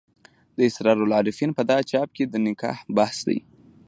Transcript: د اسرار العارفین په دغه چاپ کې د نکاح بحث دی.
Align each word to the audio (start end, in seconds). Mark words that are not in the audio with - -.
د 0.57 0.59
اسرار 0.69 0.97
العارفین 1.05 1.49
په 1.57 1.61
دغه 1.69 1.83
چاپ 1.91 2.09
کې 2.15 2.23
د 2.27 2.33
نکاح 2.47 2.77
بحث 2.97 3.17
دی. 3.27 3.39